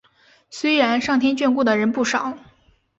[0.49, 2.35] 虽然上天眷顾的人不少